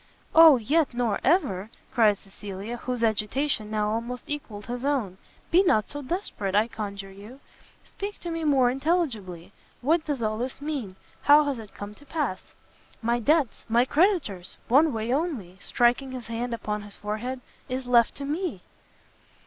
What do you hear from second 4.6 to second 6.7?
his own, "be not so desperate, I